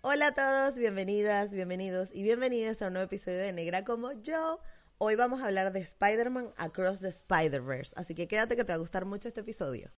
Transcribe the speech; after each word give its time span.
Hola 0.00 0.28
a 0.28 0.32
todos, 0.32 0.76
bienvenidas, 0.76 1.50
bienvenidos 1.50 2.10
y 2.12 2.22
bienvenidas 2.22 2.80
a 2.82 2.86
un 2.86 2.92
nuevo 2.92 3.06
episodio 3.06 3.38
de 3.38 3.52
Negra 3.52 3.82
como 3.82 4.12
yo. 4.12 4.60
Hoy 4.98 5.16
vamos 5.16 5.42
a 5.42 5.46
hablar 5.46 5.72
de 5.72 5.80
Spider-Man 5.80 6.50
Across 6.56 7.00
the 7.00 7.08
Spider-Verse, 7.08 7.94
así 7.96 8.14
que 8.14 8.28
quédate 8.28 8.54
que 8.54 8.62
te 8.62 8.70
va 8.70 8.76
a 8.76 8.78
gustar 8.78 9.06
mucho 9.06 9.26
este 9.26 9.40
episodio. 9.40 9.90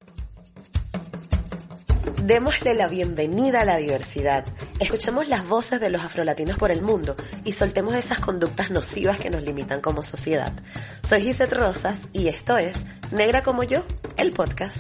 Démosle 2.25 2.73
la 2.73 2.89
bienvenida 2.89 3.61
a 3.61 3.65
la 3.67 3.77
diversidad. 3.77 4.47
Escuchemos 4.79 5.29
las 5.29 5.47
voces 5.47 5.81
de 5.81 5.91
los 5.91 6.03
afrolatinos 6.03 6.57
por 6.57 6.71
el 6.71 6.81
mundo 6.81 7.15
y 7.45 7.53
soltemos 7.53 7.95
esas 7.95 8.21
conductas 8.21 8.71
nocivas 8.71 9.19
que 9.19 9.29
nos 9.29 9.43
limitan 9.43 9.83
como 9.83 10.03
sociedad. 10.03 10.55
Soy 11.07 11.21
Gisette 11.21 11.53
Rosas 11.53 12.07
y 12.15 12.29
esto 12.29 12.57
es 12.57 12.75
Negra 13.13 13.43
como 13.43 13.65
yo, 13.65 13.85
el 14.17 14.33
podcast. 14.33 14.79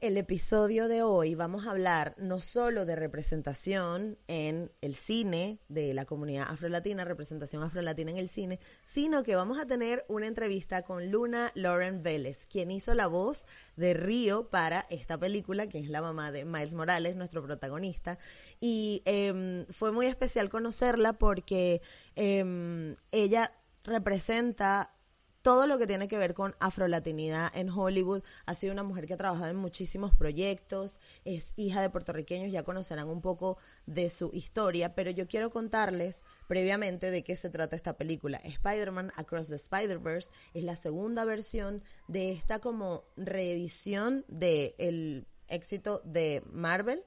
El 0.00 0.16
episodio 0.16 0.88
de 0.88 1.02
hoy 1.02 1.34
vamos 1.34 1.66
a 1.66 1.72
hablar 1.72 2.14
no 2.16 2.38
solo 2.38 2.86
de 2.86 2.96
representación 2.96 4.16
en 4.28 4.70
el 4.80 4.94
cine 4.94 5.58
de 5.68 5.92
la 5.92 6.04
comunidad 6.04 6.46
afrolatina, 6.48 7.04
representación 7.04 7.62
afrolatina 7.62 8.12
en 8.12 8.16
el 8.16 8.28
cine, 8.28 8.60
sino 8.86 9.22
que 9.22 9.34
vamos 9.34 9.58
a 9.58 9.66
tener 9.66 10.04
una 10.08 10.26
entrevista 10.26 10.82
con 10.82 11.10
Luna 11.10 11.50
Lauren 11.54 12.02
Vélez, 12.02 12.46
quien 12.46 12.70
hizo 12.70 12.94
la 12.94 13.06
voz 13.06 13.44
de 13.76 13.94
Río 13.94 14.48
para 14.50 14.86
esta 14.88 15.18
película, 15.18 15.66
que 15.68 15.80
es 15.80 15.88
la 15.88 16.00
mamá 16.00 16.32
de 16.32 16.44
Miles 16.44 16.74
Morales, 16.74 17.16
nuestro 17.16 17.42
protagonista. 17.42 18.18
Y 18.60 19.02
em, 19.04 19.66
fue 19.66 19.92
muy 19.92 20.06
especial 20.06 20.48
conocerla 20.48 21.14
porque 21.14 21.82
em, 22.14 22.96
ella 23.10 23.52
representa 23.84 24.94
todo 25.42 25.66
lo 25.66 25.76
que 25.76 25.86
tiene 25.86 26.08
que 26.08 26.18
ver 26.18 26.34
con 26.34 26.54
afrolatinidad 26.60 27.50
en 27.54 27.68
Hollywood. 27.68 28.22
Ha 28.46 28.54
sido 28.54 28.72
una 28.72 28.84
mujer 28.84 29.06
que 29.06 29.14
ha 29.14 29.18
trabajado 29.18 29.50
en 29.50 29.56
muchísimos 29.56 30.14
proyectos, 30.14 30.98
es 31.24 31.52
hija 31.56 31.82
de 31.82 31.90
puertorriqueños, 31.90 32.52
ya 32.52 32.62
conocerán 32.62 33.08
un 33.08 33.20
poco 33.20 33.58
de 33.86 34.08
su 34.08 34.30
historia, 34.32 34.94
pero 34.94 35.10
yo 35.10 35.26
quiero 35.26 35.50
contarles 35.50 36.22
previamente 36.46 37.10
de 37.10 37.24
qué 37.24 37.36
se 37.36 37.50
trata 37.50 37.76
esta 37.76 37.96
película. 37.96 38.38
Spider-Man 38.38 39.12
Across 39.16 39.48
the 39.48 39.56
Spider-Verse 39.56 40.30
es 40.54 40.62
la 40.62 40.76
segunda 40.76 41.24
versión 41.24 41.82
de 42.08 42.32
esta 42.32 42.60
como 42.60 43.04
reedición 43.16 44.24
del 44.28 44.74
el 44.78 45.26
éxito 45.48 46.00
de 46.04 46.42
Marvel 46.50 47.04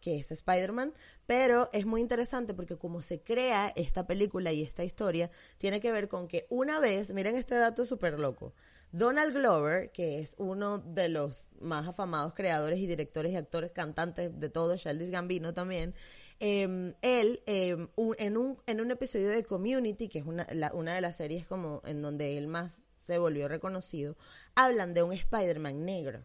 que 0.00 0.16
es 0.16 0.30
Spider-Man, 0.30 0.94
pero 1.26 1.68
es 1.72 1.86
muy 1.86 2.00
interesante 2.00 2.54
porque 2.54 2.76
como 2.76 3.02
se 3.02 3.20
crea 3.20 3.72
esta 3.76 4.06
película 4.06 4.52
y 4.52 4.62
esta 4.62 4.84
historia, 4.84 5.30
tiene 5.58 5.80
que 5.80 5.92
ver 5.92 6.08
con 6.08 6.28
que 6.28 6.46
una 6.50 6.80
vez, 6.80 7.10
miren 7.10 7.36
este 7.36 7.54
dato 7.54 7.84
súper 7.86 8.18
loco, 8.18 8.54
Donald 8.90 9.34
Glover, 9.34 9.92
que 9.92 10.18
es 10.18 10.34
uno 10.38 10.78
de 10.78 11.08
los 11.08 11.44
más 11.60 11.86
afamados 11.86 12.32
creadores 12.32 12.78
y 12.78 12.86
directores 12.86 13.32
y 13.32 13.36
actores 13.36 13.70
cantantes 13.72 14.38
de 14.38 14.48
todo, 14.48 14.76
Sheldon 14.76 15.10
Gambino 15.10 15.52
también, 15.52 15.94
em, 16.40 16.94
él 17.02 17.42
em, 17.46 17.88
en, 18.18 18.36
un, 18.36 18.56
en 18.66 18.80
un 18.80 18.90
episodio 18.90 19.28
de 19.28 19.44
Community, 19.44 20.08
que 20.08 20.20
es 20.20 20.26
una, 20.26 20.46
una 20.72 20.94
de 20.94 21.00
las 21.02 21.16
series 21.16 21.46
como 21.46 21.82
en 21.84 22.00
donde 22.00 22.38
él 22.38 22.46
más 22.46 22.80
se 22.98 23.18
volvió 23.18 23.48
reconocido, 23.48 24.16
hablan 24.54 24.94
de 24.94 25.02
un 25.02 25.12
Spider-Man 25.12 25.84
negro. 25.84 26.24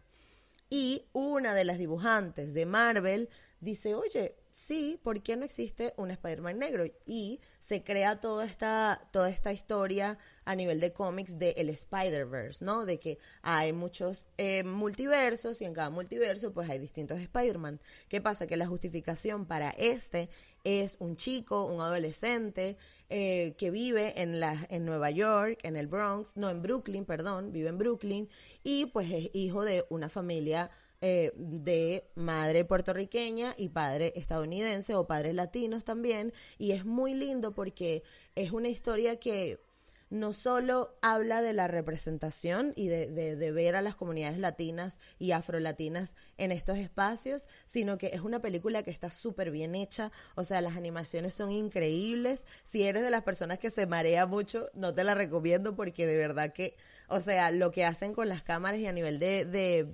Y 0.70 1.06
una 1.12 1.54
de 1.54 1.64
las 1.64 1.78
dibujantes 1.78 2.54
de 2.54 2.66
Marvel 2.66 3.28
dice, 3.64 3.94
oye, 3.94 4.36
sí, 4.52 5.00
¿por 5.02 5.22
qué 5.22 5.36
no 5.36 5.44
existe 5.44 5.94
un 5.96 6.10
Spider-Man 6.10 6.58
negro? 6.58 6.84
Y 7.06 7.40
se 7.60 7.82
crea 7.82 8.20
toda 8.20 8.44
esta, 8.44 9.00
toda 9.10 9.28
esta 9.28 9.52
historia 9.52 10.18
a 10.44 10.54
nivel 10.54 10.80
de 10.80 10.92
cómics 10.92 11.38
de 11.38 11.50
el 11.56 11.70
Spider-Verse, 11.70 12.64
¿no? 12.64 12.84
De 12.84 13.00
que 13.00 13.18
hay 13.42 13.72
muchos 13.72 14.26
eh, 14.38 14.62
multiversos 14.62 15.60
y 15.60 15.64
en 15.64 15.74
cada 15.74 15.90
multiverso 15.90 16.52
pues 16.52 16.70
hay 16.70 16.78
distintos 16.78 17.18
Spider-Man. 17.20 17.80
¿Qué 18.08 18.20
pasa? 18.20 18.46
Que 18.46 18.56
la 18.56 18.66
justificación 18.66 19.46
para 19.46 19.70
este 19.70 20.28
es 20.62 20.96
un 20.98 21.16
chico, 21.16 21.66
un 21.66 21.80
adolescente 21.80 22.76
eh, 23.10 23.54
que 23.58 23.70
vive 23.70 24.22
en, 24.22 24.40
la, 24.40 24.56
en 24.70 24.86
Nueva 24.86 25.10
York, 25.10 25.58
en 25.62 25.76
el 25.76 25.86
Bronx, 25.88 26.32
no, 26.36 26.48
en 26.48 26.62
Brooklyn, 26.62 27.04
perdón, 27.04 27.52
vive 27.52 27.68
en 27.68 27.78
Brooklyn 27.78 28.28
y 28.62 28.86
pues 28.86 29.10
es 29.12 29.30
hijo 29.34 29.62
de 29.64 29.84
una 29.90 30.08
familia 30.08 30.70
eh, 31.06 31.32
de 31.36 32.08
madre 32.14 32.64
puertorriqueña 32.64 33.54
y 33.58 33.68
padre 33.68 34.14
estadounidense 34.16 34.94
o 34.94 35.06
padres 35.06 35.34
latinos 35.34 35.84
también. 35.84 36.32
Y 36.56 36.72
es 36.72 36.86
muy 36.86 37.12
lindo 37.12 37.52
porque 37.52 38.02
es 38.34 38.52
una 38.52 38.70
historia 38.70 39.20
que 39.20 39.60
no 40.08 40.32
solo 40.32 40.96
habla 41.02 41.42
de 41.42 41.52
la 41.52 41.68
representación 41.68 42.72
y 42.74 42.88
de, 42.88 43.10
de, 43.10 43.52
ver 43.52 43.76
a 43.76 43.82
las 43.82 43.96
comunidades 43.96 44.38
latinas 44.38 44.96
y 45.18 45.32
afrolatinas 45.32 46.14
en 46.38 46.52
estos 46.52 46.78
espacios, 46.78 47.42
sino 47.66 47.98
que 47.98 48.06
es 48.14 48.22
una 48.22 48.40
película 48.40 48.82
que 48.82 48.90
está 48.90 49.10
súper 49.10 49.50
bien 49.50 49.74
hecha, 49.74 50.10
o 50.36 50.44
sea, 50.44 50.62
las 50.62 50.78
animaciones 50.78 51.34
son 51.34 51.50
increíbles. 51.50 52.44
Si 52.64 52.84
eres 52.84 53.02
de 53.02 53.10
las 53.10 53.24
personas 53.24 53.58
que 53.58 53.68
se 53.68 53.86
marea 53.86 54.24
mucho, 54.24 54.70
no 54.72 54.94
te 54.94 55.04
la 55.04 55.14
recomiendo 55.14 55.76
porque 55.76 56.06
de 56.06 56.16
verdad 56.16 56.54
que 56.54 56.76
o 57.08 57.20
sea, 57.20 57.50
lo 57.50 57.70
que 57.70 57.84
hacen 57.84 58.14
con 58.14 58.28
las 58.28 58.42
cámaras 58.42 58.80
y 58.80 58.86
a 58.86 58.92
nivel 58.92 59.18
de, 59.18 59.44
de, 59.44 59.86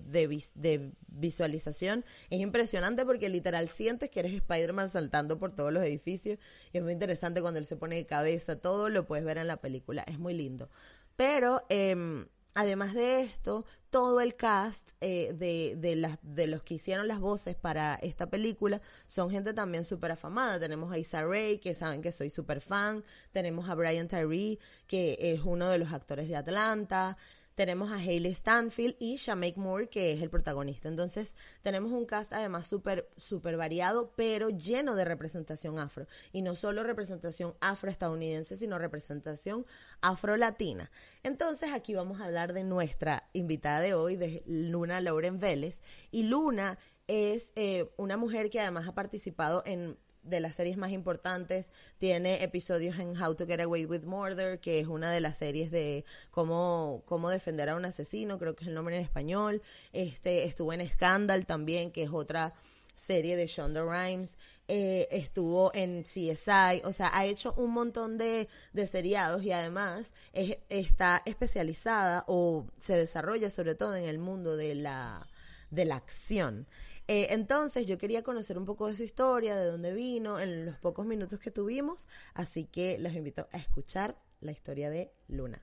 de, 0.55 0.93
visualización 1.09 2.05
es 2.31 2.41
impresionante 2.41 3.05
porque 3.05 3.29
literal 3.29 3.69
sientes 3.69 4.11
que 4.11 4.21
eres 4.21 4.33
Spider-Man 4.33 4.91
saltando 4.91 5.39
por 5.39 5.53
todos 5.53 5.73
los 5.73 5.85
edificios 5.85 6.39
y 6.73 6.79
es 6.79 6.85
muy 6.85 6.93
interesante 6.93 7.41
cuando 7.41 7.59
él 7.59 7.67
se 7.67 7.77
pone 7.77 7.97
de 7.97 8.07
cabeza, 8.07 8.57
todo 8.57 8.89
lo 8.89 9.07
puedes 9.07 9.25
ver 9.25 9.39
en 9.39 9.49
la 9.49 9.59
película, 9.59 10.03
es 10.07 10.19
muy 10.19 10.35
lindo. 10.35 10.69
Pero... 11.17 11.63
Eh, 11.69 12.27
Además 12.55 12.95
de 12.95 13.21
esto, 13.21 13.65
todo 13.91 14.21
el 14.21 14.35
cast 14.35 14.91
eh, 15.01 15.33
de, 15.35 15.77
de, 15.77 16.19
de 16.23 16.47
los 16.49 16.63
que 16.63 16.75
hicieron 16.75 17.07
las 17.07 17.21
voces 17.21 17.55
para 17.55 17.95
esta 17.97 18.29
película 18.29 18.81
son 19.07 19.31
gente 19.31 19.55
también 19.55 19.85
súper 19.85 20.13
afamada. 20.13 20.59
Tenemos 20.59 20.93
a 20.93 20.99
Isa 20.99 21.23
Rae, 21.23 21.61
que 21.61 21.75
saben 21.75 22.03
que 22.03 22.11
soy 22.11 22.29
súper 22.29 22.61
fan. 22.61 23.05
Tenemos 23.31 23.69
a 23.69 23.75
Brian 23.75 24.09
Tyree, 24.09 24.59
que 24.89 25.17
es 25.21 25.43
uno 25.45 25.69
de 25.69 25.79
los 25.79 25.93
actores 25.93 26.29
de 26.29 26.37
Atlanta 26.37 27.17
tenemos 27.61 27.93
a 27.93 27.97
Hayley 27.97 28.33
Stanfield 28.33 28.97
y 28.99 29.17
Shamake 29.19 29.59
Moore, 29.59 29.91
que 29.91 30.13
es 30.13 30.23
el 30.23 30.31
protagonista. 30.31 30.89
Entonces, 30.89 31.35
tenemos 31.61 31.93
un 31.93 32.07
cast 32.07 32.33
además 32.33 32.67
súper 32.67 33.11
super 33.19 33.59
variado, 33.59 34.15
pero 34.17 34.49
lleno 34.49 34.95
de 34.95 35.05
representación 35.05 35.79
afro. 35.79 36.07
Y 36.33 36.41
no 36.41 36.57
solo 36.57 36.85
representación 36.85 37.53
afroestadounidense, 37.61 38.57
sino 38.57 38.79
representación 38.79 39.67
afro-latina. 40.01 40.91
Entonces, 41.23 41.73
aquí 41.75 41.95
vamos 41.95 42.23
a 42.23 42.25
hablar 42.25 42.55
de 42.55 42.65
nuestra 42.65 43.29
invitada 43.35 43.81
de 43.81 43.93
hoy, 43.93 44.17
de 44.17 44.43
Luna 44.47 45.03
Lauren 45.03 45.39
Vélez. 45.39 45.81
Y 46.11 46.23
Luna 46.23 46.79
es 47.09 47.53
eh, 47.57 47.91
una 47.99 48.17
mujer 48.17 48.49
que 48.49 48.63
además 48.63 48.89
ha 48.89 48.95
participado 48.95 49.63
en 49.67 49.99
de 50.23 50.41
las 50.41 50.55
series 50.55 50.77
más 50.77 50.93
importantes. 50.93 51.67
Tiene 51.99 52.43
episodios 52.43 52.99
en 52.99 53.21
How 53.21 53.35
to 53.35 53.47
Get 53.47 53.61
Away 53.61 53.87
with 53.87 54.03
Murder, 54.03 54.61
que 54.61 54.79
es 54.79 54.87
una 54.87 55.11
de 55.11 55.21
las 55.21 55.39
series 55.39 55.71
de 55.71 56.05
cómo, 56.31 57.03
cómo 57.07 57.31
defender 57.31 57.69
a 57.69 57.77
un 57.77 57.85
asesino, 57.85 58.39
creo 58.39 58.55
que 58.55 58.65
es 58.65 58.69
el 58.69 58.75
nombre 58.75 58.97
en 58.97 59.03
español. 59.03 59.63
Este, 59.93 60.45
estuvo 60.45 60.73
en 60.73 60.87
Scandal 60.87 61.47
también, 61.47 61.91
que 61.91 62.03
es 62.03 62.11
otra 62.11 62.55
serie 62.95 63.37
de 63.37 63.47
Shonda 63.47 63.83
Rhimes. 63.83 64.37
Eh, 64.69 65.09
estuvo 65.11 65.73
en 65.75 66.05
CSI, 66.05 66.83
o 66.85 66.93
sea, 66.93 67.11
ha 67.13 67.27
hecho 67.27 67.53
un 67.57 67.73
montón 67.73 68.19
de, 68.19 68.49
de 68.73 68.87
seriados 68.87 69.43
y 69.43 69.51
además 69.51 70.13
está 70.33 71.23
especializada 71.25 72.23
o 72.29 72.67
se 72.79 72.95
desarrolla 72.95 73.51
sobre 73.51 73.75
todo 73.75 73.97
en 73.97 74.05
el 74.05 74.21
mundo 74.21 74.57
de 74.57 74.77
la, 74.77 75.27
de 75.71 75.87
la 75.87 75.97
acción. 75.97 76.69
Eh, 77.13 77.35
entonces 77.35 77.87
yo 77.87 77.99
quería 77.99 78.23
conocer 78.23 78.57
un 78.57 78.65
poco 78.65 78.87
de 78.87 78.97
su 78.97 79.03
historia, 79.03 79.57
de 79.57 79.67
dónde 79.67 79.93
vino, 79.93 80.39
en 80.39 80.65
los 80.65 80.79
pocos 80.79 81.05
minutos 81.05 81.41
que 81.41 81.51
tuvimos, 81.51 82.07
así 82.35 82.67
que 82.67 83.01
los 83.01 83.15
invito 83.15 83.49
a 83.51 83.57
escuchar 83.57 84.15
la 84.39 84.53
historia 84.53 84.91
de 84.91 85.13
Luna. 85.27 85.61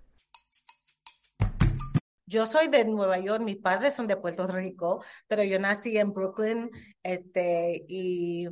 Yo 2.25 2.47
soy 2.47 2.67
de 2.67 2.83
Nueva 2.83 3.17
York, 3.19 3.41
mis 3.41 3.55
padres 3.55 3.93
son 3.93 4.07
de 4.07 4.17
Puerto 4.17 4.45
Rico, 4.45 5.01
pero 5.25 5.41
yo 5.41 5.57
nací 5.57 5.97
en 5.97 6.11
Brooklyn, 6.11 6.69
este, 7.01 7.85
y 7.87 8.49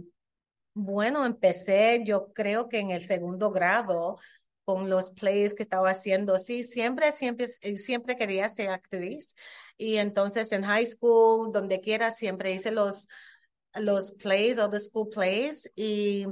bueno, 0.74 1.26
empecé, 1.26 2.02
yo 2.06 2.32
creo 2.32 2.70
que 2.70 2.80
en 2.80 2.92
el 2.92 3.04
segundo 3.04 3.52
grado, 3.52 4.20
con 4.66 4.90
los 4.90 5.12
plays 5.12 5.54
que 5.54 5.64
estaba 5.64 5.92
haciendo. 5.92 6.40
Sí, 6.40 6.64
siempre, 6.64 7.12
siempre, 7.12 7.48
siempre 7.48 8.18
quería 8.18 8.50
ser 8.50 8.72
actriz. 8.72 9.36
Y 9.78 9.98
entonces 9.98 10.52
en 10.52 10.64
high 10.64 10.88
school, 10.88 11.52
donde 11.54 11.80
quiera, 11.80 12.12
siempre 12.12 12.54
hice 12.54 12.72
los, 12.72 13.08
los 13.76 14.12
plays, 14.12 14.58
o 14.58 14.70
the 14.70 14.80
school 14.80 15.10
plays. 15.10 15.72
Y 15.76 16.26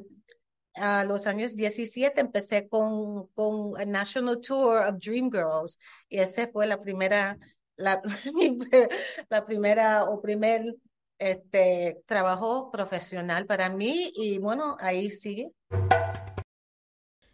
a 0.75 1.05
los 1.05 1.27
años 1.27 1.55
17 1.55 2.19
empecé 2.19 2.67
con, 2.67 3.27
con 3.27 3.79
a 3.79 3.85
National 3.85 4.41
Tour 4.41 4.83
of 4.87 4.97
Dream 4.97 5.29
Girls. 5.31 5.79
Y 6.09 6.19
esa 6.19 6.47
fue 6.47 6.65
la 6.67 6.81
primera, 6.81 7.37
la, 7.75 8.01
la 9.29 9.45
primera 9.45 10.05
o 10.05 10.21
primer 10.21 10.75
este, 11.19 12.01
trabajo 12.07 12.71
profesional 12.71 13.45
para 13.45 13.69
mí. 13.69 14.11
Y 14.15 14.39
bueno, 14.39 14.75
ahí 14.79 15.11
sigue. 15.11 15.51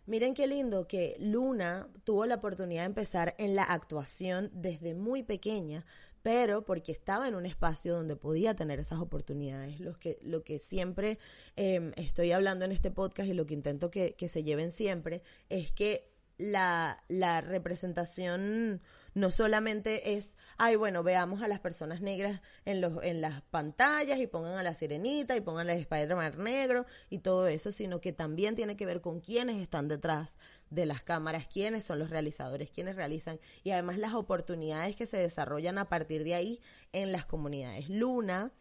Miren 0.10 0.34
qué 0.34 0.48
lindo 0.48 0.88
que 0.88 1.16
Luna 1.20 1.88
tuvo 2.04 2.26
la 2.26 2.34
oportunidad 2.34 2.82
de 2.82 2.88
empezar 2.88 3.36
en 3.38 3.56
la 3.56 3.62
actuación 3.62 4.50
desde 4.52 4.96
muy 4.96 5.22
pequeña, 5.22 5.86
pero 6.24 6.66
porque 6.66 6.92
estaba 6.92 7.28
en 7.28 7.36
un 7.36 7.46
espacio 7.46 7.94
donde 7.94 8.16
podía 8.16 8.56
tener 8.56 8.80
esas 8.80 9.02
oportunidades. 9.02 9.80
Lo 9.80 10.00
que, 10.00 10.58
siempre 10.58 11.20
em, 11.56 11.92
estoy 11.96 12.32
hablando 12.32 12.66
en 12.66 12.72
este 12.72 12.90
podcast 12.90 13.30
y 13.30 13.34
lo 13.34 13.46
que 13.46 13.54
intento 13.54 13.92
que, 13.92 14.16
se 14.28 14.42
lleven 14.42 14.72
siempre 14.72 15.22
es 15.48 15.72
que 15.72 16.10
la 16.40 16.98
representación 17.46 18.82
no 19.20 19.32
solamente 19.32 20.14
es, 20.14 20.34
ay, 20.58 20.76
bueno, 20.76 21.04
veamos 21.04 21.42
a 21.42 21.48
las 21.48 21.60
personas 21.60 22.02
negras 22.02 22.42
en, 22.66 22.82
los, 22.82 23.04
en 23.04 23.22
las 23.22 23.42
pantallas 23.42 24.20
y 24.20 24.28
pongan 24.28 24.56
a 24.56 24.64
la 24.64 24.74
sirenita 24.74 25.36
y 25.36 25.42
pongan 25.42 25.70
a 25.70 25.74
Spider-Man 25.74 26.44
negro 26.44 26.86
y 27.10 27.20
todo 27.20 27.48
eso, 27.48 27.72
sino 27.72 28.02
que 28.02 28.14
también 28.14 28.56
tiene 28.56 28.76
que 28.76 28.86
ver 28.86 29.02
con 29.02 29.20
quiénes 29.20 29.58
están 29.58 29.88
detrás 29.88 30.38
de 30.70 30.86
las 30.86 31.02
cámaras, 31.02 31.48
quiénes 31.48 31.86
son 31.86 32.00
los 32.00 32.10
realizadores, 32.10 32.70
quiénes 32.70 32.96
realizan 32.96 33.40
y 33.64 33.72
además 33.72 33.98
las 33.98 34.14
oportunidades 34.14 34.96
que 34.96 35.06
se 35.06 35.18
desarrollan 35.18 35.78
a 35.78 35.90
partir 35.90 36.24
de 36.24 36.36
ahí 36.36 36.62
en 36.94 37.12
las 37.12 37.26
comunidades. 37.26 37.90
Luna 37.90 38.52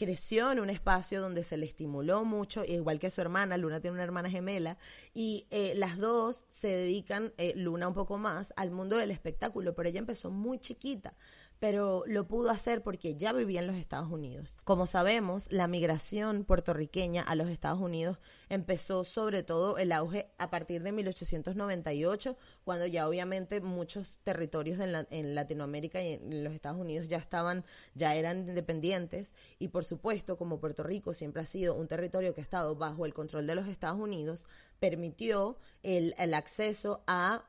creció 0.00 0.50
en 0.50 0.60
un 0.60 0.70
espacio 0.70 1.20
donde 1.20 1.44
se 1.44 1.58
le 1.58 1.66
estimuló 1.66 2.24
mucho, 2.24 2.64
igual 2.64 2.98
que 2.98 3.10
su 3.10 3.20
hermana, 3.20 3.58
Luna 3.58 3.80
tiene 3.80 3.96
una 3.96 4.02
hermana 4.02 4.30
gemela, 4.30 4.78
y 5.12 5.46
eh, 5.50 5.74
las 5.76 5.98
dos 5.98 6.46
se 6.48 6.68
dedican, 6.68 7.34
eh, 7.36 7.52
Luna 7.54 7.86
un 7.86 7.92
poco 7.92 8.16
más, 8.16 8.54
al 8.56 8.70
mundo 8.70 8.96
del 8.96 9.10
espectáculo, 9.10 9.74
pero 9.74 9.90
ella 9.90 9.98
empezó 9.98 10.30
muy 10.30 10.58
chiquita 10.58 11.12
pero 11.60 12.04
lo 12.06 12.26
pudo 12.26 12.50
hacer 12.50 12.82
porque 12.82 13.14
ya 13.16 13.32
vivía 13.32 13.60
en 13.60 13.66
los 13.66 13.76
Estados 13.76 14.10
Unidos. 14.10 14.56
Como 14.64 14.86
sabemos, 14.86 15.46
la 15.50 15.68
migración 15.68 16.44
puertorriqueña 16.44 17.22
a 17.22 17.34
los 17.34 17.48
Estados 17.48 17.80
Unidos 17.80 18.18
empezó 18.48 19.04
sobre 19.04 19.42
todo 19.42 19.76
el 19.76 19.92
auge 19.92 20.30
a 20.38 20.48
partir 20.50 20.82
de 20.82 20.90
1898, 20.90 22.36
cuando 22.64 22.86
ya 22.86 23.06
obviamente 23.06 23.60
muchos 23.60 24.18
territorios 24.24 24.80
en, 24.80 25.06
en 25.10 25.34
Latinoamérica 25.34 26.02
y 26.02 26.14
en 26.14 26.44
los 26.44 26.54
Estados 26.54 26.80
Unidos 26.80 27.08
ya 27.08 27.18
estaban, 27.18 27.64
ya 27.94 28.14
eran 28.14 28.48
independientes 28.48 29.32
y 29.58 29.68
por 29.68 29.84
supuesto, 29.84 30.38
como 30.38 30.60
Puerto 30.60 30.82
Rico 30.82 31.12
siempre 31.12 31.42
ha 31.42 31.46
sido 31.46 31.74
un 31.74 31.88
territorio 31.88 32.34
que 32.34 32.40
ha 32.40 32.44
estado 32.44 32.74
bajo 32.74 33.04
el 33.04 33.12
control 33.12 33.46
de 33.46 33.54
los 33.54 33.68
Estados 33.68 34.00
Unidos, 34.00 34.46
permitió 34.78 35.58
el 35.82 36.34
acceso 36.34 37.02
a 37.06 37.44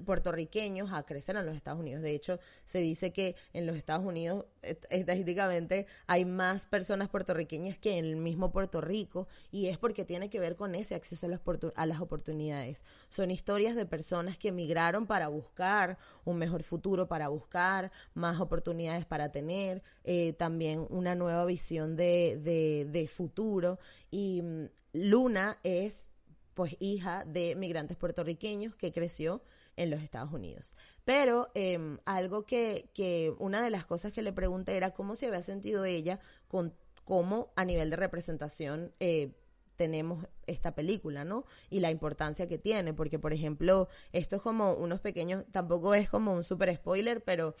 puertorriqueños 0.00 0.92
a 0.92 1.02
crecer 1.04 1.36
en 1.36 1.46
los 1.46 1.54
Estados 1.54 1.80
Unidos. 1.80 2.02
De 2.02 2.12
hecho, 2.12 2.38
se 2.64 2.78
dice 2.78 3.12
que 3.12 3.36
en 3.52 3.66
los 3.66 3.76
Estados 3.76 4.04
Unidos 4.04 4.46
estadísticamente 4.90 5.86
hay 6.06 6.24
más 6.24 6.66
personas 6.66 7.08
puertorriqueñas 7.08 7.76
que 7.78 7.98
en 7.98 8.04
el 8.04 8.16
mismo 8.16 8.52
Puerto 8.52 8.80
Rico 8.80 9.28
y 9.50 9.66
es 9.66 9.78
porque 9.78 10.04
tiene 10.04 10.30
que 10.30 10.40
ver 10.40 10.56
con 10.56 10.74
ese 10.74 10.94
acceso 10.94 11.26
a 11.26 11.86
las, 11.86 12.00
oportunidades. 12.00 12.82
Son 13.08 13.30
historias 13.30 13.76
de 13.76 13.86
personas 13.86 14.38
que 14.38 14.48
emigraron 14.48 15.06
para 15.06 15.28
buscar 15.28 15.98
un 16.24 16.38
mejor 16.38 16.62
futuro, 16.62 17.08
para 17.08 17.28
buscar 17.28 17.92
más 18.14 18.40
oportunidades 18.40 19.04
para 19.04 19.30
tener, 19.30 19.82
eh, 20.04 20.32
también 20.32 20.86
una 20.90 21.14
nueva 21.14 21.44
visión 21.44 21.96
de, 21.96 22.38
de, 22.42 22.86
de 22.88 23.08
futuro. 23.08 23.78
Y 24.10 24.42
mm, 24.42 24.64
Luna 24.92 25.58
es 25.62 26.08
pues 26.54 26.76
hija 26.80 27.24
de 27.24 27.54
migrantes 27.56 27.96
puertorriqueños 27.96 28.74
que 28.74 28.92
creció 28.92 29.42
en 29.76 29.90
los 29.90 30.02
Estados 30.02 30.32
Unidos. 30.32 30.74
Pero 31.04 31.50
em, 31.54 31.98
algo 32.04 32.44
que, 32.44 32.90
que 32.94 33.34
una 33.38 33.62
de 33.62 33.70
las 33.70 33.84
cosas 33.84 34.12
que 34.12 34.22
le 34.22 34.32
pregunté 34.32 34.76
era 34.76 34.92
cómo 34.92 35.16
se 35.16 35.26
había 35.26 35.42
sentido 35.42 35.84
ella 35.84 36.20
con 36.48 36.74
cómo 37.04 37.52
a 37.56 37.64
nivel 37.64 37.90
de 37.90 37.96
representación 37.96 38.92
eh, 39.00 39.32
tenemos 39.76 40.26
esta 40.46 40.74
película, 40.74 41.24
¿no? 41.24 41.44
Y 41.70 41.80
la 41.80 41.90
importancia 41.90 42.48
que 42.48 42.58
tiene, 42.58 42.92
porque 42.94 43.18
por 43.18 43.32
ejemplo, 43.32 43.88
esto 44.12 44.36
es 44.36 44.42
como 44.42 44.74
unos 44.74 45.00
pequeños, 45.00 45.44
tampoco 45.50 45.94
es 45.94 46.08
como 46.08 46.32
un 46.32 46.44
super 46.44 46.72
spoiler, 46.74 47.24
pero 47.24 47.54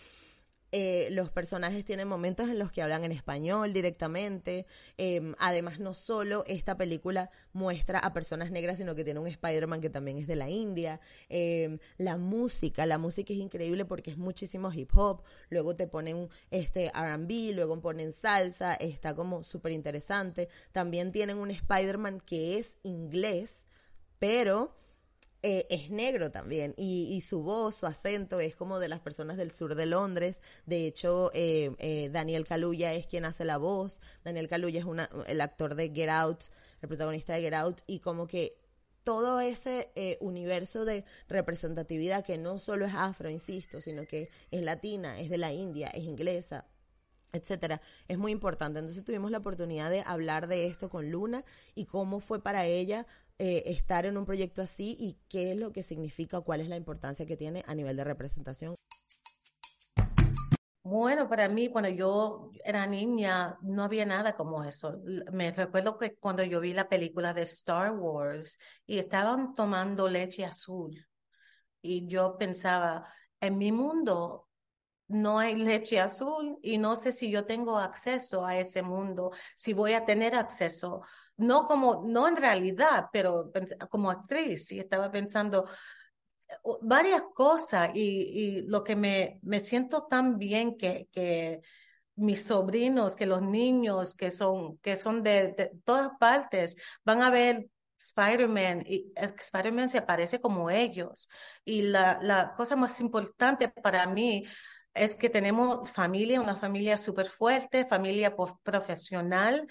eh, 0.72 1.08
los 1.10 1.30
personajes 1.30 1.84
tienen 1.84 2.08
momentos 2.08 2.48
en 2.48 2.58
los 2.58 2.72
que 2.72 2.80
hablan 2.80 3.04
en 3.04 3.12
español 3.12 3.74
directamente. 3.74 4.64
Em, 4.96 5.34
además, 5.38 5.78
no 5.80 5.92
solo 5.92 6.44
esta 6.46 6.78
película 6.78 7.30
muestra 7.52 7.98
a 7.98 8.14
personas 8.14 8.50
negras, 8.50 8.78
sino 8.78 8.94
que 8.94 9.04
tiene 9.04 9.20
un 9.20 9.26
Spider-Man 9.26 9.82
que 9.82 9.90
también 9.90 10.16
es 10.16 10.26
de 10.26 10.36
la 10.36 10.48
India. 10.48 10.98
Em, 11.28 11.78
la 11.98 12.16
música, 12.16 12.86
la 12.86 12.96
música 12.96 13.34
es 13.34 13.38
increíble 13.38 13.84
porque 13.84 14.10
es 14.10 14.16
muchísimo 14.16 14.72
hip 14.72 14.90
hop. 14.94 15.22
Luego 15.50 15.76
te 15.76 15.86
ponen 15.86 16.30
este 16.50 16.90
RB, 16.94 17.54
luego 17.54 17.78
ponen 17.80 18.12
salsa. 18.12 18.74
Está 18.74 19.14
como 19.14 19.44
súper 19.44 19.72
interesante. 19.72 20.48
También 20.72 21.12
tienen 21.12 21.36
un 21.36 21.50
Spider-Man 21.50 22.20
que 22.20 22.56
es 22.58 22.78
inglés, 22.82 23.64
pero 24.18 24.74
eh, 25.44 25.66
es 25.70 25.90
negro 25.90 26.30
también 26.30 26.72
y, 26.76 27.20
su 27.22 27.42
voz, 27.42 27.74
su 27.74 27.86
acento 27.86 28.38
es 28.38 28.54
como 28.54 28.78
de 28.78 28.88
las 28.88 29.00
personas 29.00 29.36
del 29.36 29.50
sur 29.50 29.74
de 29.74 29.86
Londres. 29.86 30.40
De 30.66 30.86
hecho, 30.86 31.32
eh, 31.34 31.74
eh, 31.78 32.10
Daniel 32.12 32.46
Kaluuya 32.46 32.92
es 32.94 33.08
quien 33.08 33.24
hace 33.24 33.44
la 33.44 33.58
voz. 33.58 33.98
Daniel 34.22 34.48
Kaluuya 34.48 34.78
es 34.78 34.84
una, 34.84 35.10
el 35.26 35.40
actor 35.40 35.74
de 35.74 35.90
Get 35.92 36.10
Out, 36.10 36.44
el 36.80 36.88
protagonista 36.88 37.34
de 37.34 37.40
Get 37.40 37.54
Out 37.54 37.80
y 37.88 37.98
como 37.98 38.28
que 38.28 38.56
todo 39.02 39.40
ese 39.40 39.90
universo 40.20 40.84
de 40.84 41.04
representatividad 41.26 42.24
que 42.24 42.38
no 42.38 42.60
solo 42.60 42.86
es 42.86 42.94
afro, 42.94 43.28
insisto, 43.28 43.80
sino 43.80 44.06
que 44.06 44.30
es 44.52 44.62
latina, 44.62 45.18
es 45.18 45.28
de 45.28 45.38
la 45.38 45.52
India, 45.52 45.88
es 45.88 46.04
inglesa, 46.04 46.66
etcétera, 47.32 47.80
es 48.06 48.18
muy 48.18 48.30
importante. 48.30 48.78
Entonces 48.78 49.04
tuvimos 49.04 49.32
la 49.32 49.38
oportunidad 49.38 49.90
de 49.90 50.04
hablar 50.06 50.46
de 50.46 50.66
esto 50.66 50.88
con 50.88 51.10
Luna 51.10 51.44
y 51.74 51.86
cómo 51.86 52.20
fue 52.20 52.40
para 52.40 52.66
ella 52.66 53.06
eh, 53.44 53.72
estar 53.72 54.06
en 54.06 54.16
un 54.16 54.24
proyecto 54.24 54.62
así 54.62 54.96
y 55.00 55.18
qué 55.28 55.50
es 55.50 55.56
lo 55.56 55.72
que 55.72 55.82
significa, 55.82 56.40
cuál 56.42 56.60
es 56.60 56.68
la 56.68 56.76
importancia 56.76 57.26
que 57.26 57.36
tiene 57.36 57.64
a 57.66 57.74
nivel 57.74 57.96
de 57.96 58.04
representación. 58.04 58.76
Bueno, 60.84 61.28
para 61.28 61.48
mí 61.48 61.68
cuando 61.68 61.90
yo 61.90 62.52
era 62.64 62.86
niña 62.86 63.58
no 63.62 63.82
había 63.82 64.06
nada 64.06 64.36
como 64.36 64.62
eso. 64.62 65.00
Me 65.32 65.50
recuerdo 65.50 65.98
que 65.98 66.14
cuando 66.14 66.44
yo 66.44 66.60
vi 66.60 66.72
la 66.72 66.88
película 66.88 67.34
de 67.34 67.42
Star 67.42 67.90
Wars 67.90 68.60
y 68.86 69.00
estaban 69.00 69.56
tomando 69.56 70.08
leche 70.08 70.44
azul 70.44 71.04
y 71.80 72.06
yo 72.06 72.38
pensaba, 72.38 73.12
en 73.40 73.58
mi 73.58 73.72
mundo 73.72 74.46
no 75.08 75.40
hay 75.40 75.56
leche 75.56 75.98
azul 75.98 76.60
y 76.62 76.78
no 76.78 76.94
sé 76.94 77.12
si 77.12 77.28
yo 77.28 77.44
tengo 77.44 77.76
acceso 77.76 78.46
a 78.46 78.56
ese 78.56 78.82
mundo, 78.82 79.32
si 79.56 79.72
voy 79.72 79.94
a 79.94 80.04
tener 80.04 80.36
acceso 80.36 81.02
no 81.42 81.66
como, 81.66 82.04
no 82.06 82.28
en 82.28 82.36
realidad, 82.36 83.06
pero 83.12 83.50
como 83.90 84.10
actriz, 84.10 84.72
y 84.72 84.78
estaba 84.78 85.10
pensando 85.10 85.68
varias 86.82 87.22
cosas 87.34 87.90
y, 87.94 88.62
lo 88.68 88.84
que 88.84 88.96
me, 88.96 89.38
me 89.42 89.60
siento 89.60 90.06
tan 90.06 90.38
bien 90.38 90.76
que, 90.76 91.08
que 91.12 91.62
mis 92.16 92.44
sobrinos, 92.44 93.16
que 93.16 93.26
los 93.26 93.42
niños 93.42 94.14
que 94.14 94.30
son, 94.30 94.78
que 94.78 94.96
son 94.96 95.22
de, 95.22 95.72
todas 95.84 96.10
partes 96.18 96.76
van 97.04 97.22
a 97.22 97.30
ver 97.30 97.66
Spider-Man 97.98 98.84
y 98.86 99.12
Spider-Man 99.16 99.88
se 99.88 99.98
aparece 99.98 100.40
como 100.40 100.70
ellos. 100.70 101.28
Y 101.64 101.82
la, 101.82 102.18
la 102.22 102.54
cosa 102.54 102.76
más 102.76 103.00
importante 103.00 103.68
para 103.68 104.06
mí 104.06 104.44
es 104.94 105.14
que 105.14 105.30
tenemos 105.30 105.90
familia, 105.90 106.40
una 106.40 106.56
familia 106.56 106.98
súper 106.98 107.28
fuerte, 107.28 107.86
familia 107.86 108.34
profesional, 108.62 109.66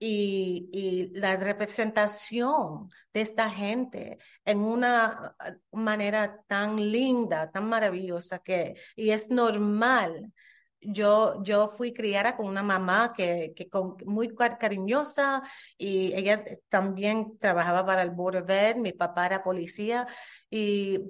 y, 0.00 1.10
la 1.14 1.36
representación 1.36 2.88
de 3.12 3.20
esta 3.20 3.50
gente 3.50 4.18
en 4.44 4.60
una 4.60 5.36
manera 5.72 6.42
tan 6.48 6.76
linda, 6.90 7.50
tan 7.50 7.68
maravillosa 7.68 8.40
que, 8.40 8.74
y 8.96 9.10
es 9.10 9.30
normal. 9.30 10.32
Yo, 10.82 11.42
yo 11.42 11.68
fui 11.68 11.92
criada 11.92 12.36
con 12.36 12.46
una 12.46 12.62
mamá 12.62 13.12
que, 13.14 13.52
que 13.54 13.68
con, 13.68 13.96
muy 14.06 14.34
cariñosa 14.34 15.42
y 15.76 16.14
ella 16.14 16.42
también 16.70 17.38
trabajaba 17.38 17.84
para 17.84 18.02
el 18.02 18.10
Border 18.10 18.78
mi 18.78 18.92
papá 18.92 19.26
era 19.26 19.42
policía 19.44 20.06
y 20.48 21.00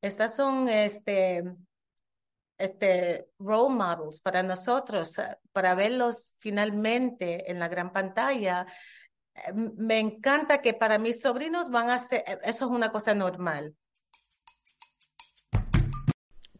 estas 0.00 0.34
son 0.34 0.68
este, 0.70 1.44
este, 2.58 3.30
role 3.38 3.74
models 3.74 4.20
para 4.20 4.42
nosotros, 4.42 5.18
eh, 5.18 5.38
para 5.52 5.74
verlos 5.74 6.34
finalmente 6.38 7.50
en 7.50 7.58
la 7.58 7.68
gran 7.68 7.92
pantalla. 7.92 8.66
Eh, 9.34 9.52
me 9.54 10.00
encanta 10.00 10.60
que 10.60 10.74
para 10.74 10.98
mis 10.98 11.20
sobrinos 11.20 11.70
van 11.70 11.90
a 11.90 11.98
ser, 11.98 12.24
eh, 12.26 12.38
eso 12.42 12.66
es 12.66 12.70
una 12.70 12.90
cosa 12.90 13.14
normal. 13.14 13.74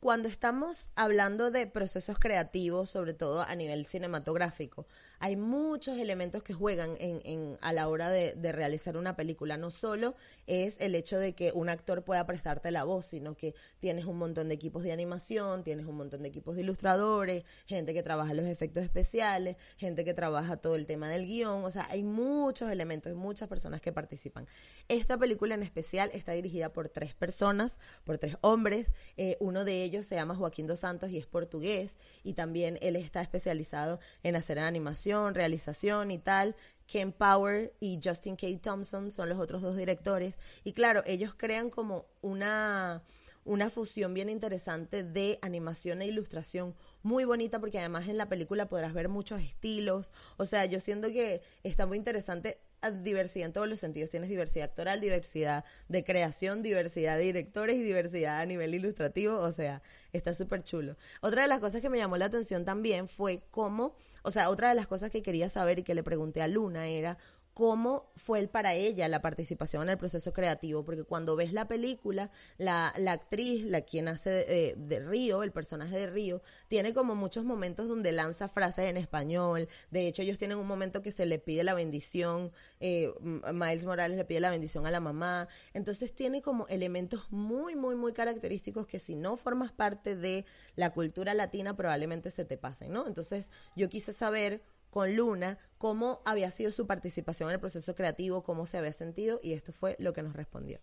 Cuando 0.01 0.29
estamos 0.29 0.93
hablando 0.95 1.51
de 1.51 1.67
procesos 1.67 2.19
creativos, 2.19 2.89
sobre 2.89 3.15
todo 3.15 3.43
a 3.43 3.55
nivel 3.57 3.85
cinematográfico, 3.85 4.87
hay 5.19 5.35
muchos 5.35 5.99
elementos 5.99 6.45
que 6.45 6.55
juegan 6.55 6.97
en, 7.01 7.21
en, 7.25 7.59
a 7.61 7.73
la 7.73 7.89
hora 7.89 8.09
de, 8.09 8.35
de, 8.35 8.53
realizar 8.53 8.97
una 8.97 9.17
película. 9.17 9.57
No 9.57 9.73
solo 9.73 10.15
es 10.47 10.77
el 10.79 10.95
hecho 10.95 11.19
de 11.19 11.35
que 11.35 11.51
un 11.53 11.69
actor 11.69 12.05
pueda 12.05 12.25
prestarte 12.27 12.71
la 12.71 12.85
voz, 12.85 13.07
sino 13.07 13.35
que 13.35 13.57
tienes 13.81 14.05
un 14.05 14.19
montón 14.19 14.49
de 14.49 14.55
equipos 14.55 14.85
de 14.85 14.93
animación, 14.93 15.65
tienes 15.65 15.87
un 15.87 15.97
montón 15.97 16.23
de 16.23 16.29
equipos 16.29 16.55
de 16.55 16.63
ilustradores, 16.63 17.43
gente 17.67 17.93
que 17.93 18.05
trabaja 18.05 18.35
los 18.35 18.47
efectos 18.47 18.85
especiales, 18.85 19.57
gente 19.77 20.05
que 20.05 20.15
trabaja 20.15 20.57
todo 20.57 20.77
el 20.77 20.87
tema 20.87 21.11
del 21.11 21.27
guion. 21.27 21.65
O 21.65 21.71
sea, 21.73 21.89
hay 21.91 22.05
muchos 22.05 22.71
elementos, 22.71 23.13
muchas 23.15 23.49
personas 23.49 23.81
que 23.81 23.93
participan. 23.93 24.47
Esta 24.87 25.19
película 25.19 25.57
en 25.57 25.65
especial 25.65 26.11
está 26.13 26.33
dirigida 26.33 26.73
por 26.73 26.89
tres 26.89 27.15
personas, 27.15 27.77
por 28.05 28.19
tres 28.19 28.37
hombres. 28.43 28.93
Eh, 29.17 29.37
uno 29.41 29.65
de 29.65 29.83
ellos 29.83 29.88
se 30.03 30.15
llama 30.15 30.35
Joaquín 30.35 30.67
Dos 30.67 30.81
Santos 30.81 31.11
y 31.11 31.19
es 31.19 31.27
portugués. 31.27 31.97
Y 32.23 32.35
también 32.35 32.79
él 32.81 32.97
está 32.97 33.21
especializado 33.21 34.01
en 34.23 34.37
hacer 34.37 34.59
animación 34.59 35.35
realización 35.35 36.11
y 36.11 36.19
tal. 36.19 36.57
Ken 36.87 37.13
Power 37.13 37.75
y 37.81 38.01
Justin 38.03 38.37
K. 38.37 38.47
Thompson 38.63 39.11
son 39.11 39.29
los 39.29 39.39
otros 39.39 39.63
dos 39.63 39.77
directores. 39.77 40.35
Y 40.65 40.73
claro, 40.73 41.03
ellos 41.07 41.35
crean 41.37 41.71
como 41.71 42.07
una, 42.23 43.03
una 43.45 43.71
fusión 43.71 44.15
bien 44.15 44.31
interesante 44.31 45.03
de 45.03 45.39
animación 45.43 46.01
e 46.03 46.07
ilustración 46.07 46.75
muy 47.03 47.25
bonita 47.25 47.61
porque 47.61 47.79
además 47.79 48.09
en 48.09 48.17
la 48.17 48.29
película 48.29 48.69
podrás 48.69 48.95
ver 48.95 49.09
muchos 49.09 49.41
estilos. 49.43 50.13
O 50.39 50.47
sea, 50.47 50.65
yo 50.65 50.81
siento 50.81 51.09
que 51.09 51.43
está 51.63 51.87
muy 51.87 51.99
interesante 51.99 52.59
diversidad 53.03 53.47
en 53.47 53.53
todos 53.53 53.69
los 53.69 53.81
sentidos. 53.81 54.11
Tienes 54.11 54.29
diversidad 54.29 54.67
actoral, 54.67 55.01
diversidad 55.01 55.65
de 55.89 56.05
creación, 56.05 56.63
diversidad 56.63 57.17
de 57.17 57.25
directores 57.25 57.77
y 57.77 57.83
diversidad 57.83 58.41
a 58.41 58.47
nivel 58.47 58.75
ilustrativo. 58.75 59.39
O 59.39 59.53
sea, 59.53 59.83
está 60.13 60.35
súper 60.35 60.63
chulo. 60.63 60.97
Otra 61.21 61.43
de 61.43 61.49
las 61.49 61.61
cosas 61.61 61.81
que 61.81 61.91
me 61.91 61.99
llamó 61.99 62.17
la 62.17 62.27
atención 62.27 62.65
también 62.65 63.09
fue 63.09 63.43
cómo, 63.51 63.97
o 64.23 64.31
sea, 64.31 64.51
otra 64.51 64.69
de 64.69 64.75
las 64.75 64.87
cosas 64.87 65.11
que 65.11 65.23
quería 65.23 65.49
saber 65.49 65.79
y 65.81 65.83
que 65.83 65.95
le 65.95 66.03
pregunté 66.03 66.43
a 66.43 66.49
Luna 66.49 66.87
era 66.87 67.19
cómo 67.59 68.13
fue 68.15 68.47
para 68.47 68.75
ella 68.75 69.09
la 69.09 69.21
participación 69.21 69.83
en 69.83 69.89
el 69.89 69.99
proceso 69.99 70.33
creativo, 70.33 70.85
porque 70.85 71.03
cuando 71.03 71.35
ves 71.35 71.53
la 71.53 71.67
película, 71.67 72.31
la, 72.57 72.95
la 72.97 73.11
actriz, 73.11 73.65
la 73.65 73.81
quien 73.81 74.07
hace 74.07 74.31
de, 74.31 74.75
de, 74.77 75.01
Río, 75.01 75.43
el 75.43 75.51
personaje 75.51 75.97
de 75.97 76.07
Río, 76.07 76.41
tiene 76.69 76.95
como 76.95 77.17
muchos 77.17 77.43
momentos 77.43 77.89
donde 77.89 78.13
lanza 78.13 78.47
frases 78.47 78.85
en 78.85 78.97
español, 78.97 79.67
de 79.91 80.07
hecho 80.07 80.23
ellos 80.23 80.39
tienen 80.39 80.57
un 80.57 80.69
momento 80.69 81.03
que 81.03 81.11
se 81.11 81.27
le 81.27 81.41
pide 81.41 81.65
la 81.65 81.75
bendición, 81.75 82.53
eh, 82.79 83.13
Miles 83.53 83.85
Morales 83.85 84.17
le 84.17 84.25
pide 84.25 84.39
la 84.39 84.51
bendición 84.51 84.87
a 84.87 84.93
la 84.93 85.01
mamá, 85.01 85.49
entonces 85.75 86.15
tiene 86.15 86.43
como 86.43 86.69
elementos 86.69 87.25
muy, 87.33 87.75
muy, 87.75 87.97
muy 87.97 88.13
característicos 88.13 88.87
que 88.87 89.01
si 89.01 89.17
no 89.17 89.37
formas 89.37 89.73
parte 89.73 90.15
de 90.15 90.45
la 90.77 90.91
cultura 90.91 91.35
latina 91.35 91.75
probablemente 91.75 92.31
se 92.31 92.45
te 92.45 92.57
pasen, 92.57 92.93
¿no? 92.93 93.09
Entonces 93.09 93.51
yo 93.75 93.89
quise 93.89 94.13
saber 94.13 94.63
con 94.91 95.15
Luna 95.17 95.59
cómo 95.79 96.21
había 96.25 96.51
sido 96.51 96.73
su 96.73 96.87
participación 96.87 97.49
en 97.49 97.55
el 97.55 97.61
proceso 97.61 97.95
creativo, 97.95 98.43
cómo 98.43 98.67
se 98.67 98.79
había 98.79 98.93
sentido 98.93 99.41
y 99.43 99.53
esto 99.53 99.73
fue 99.73 99.97
lo 99.99 100.13
que 100.13 100.23
nos 100.23 100.35
respondió. 100.35 100.81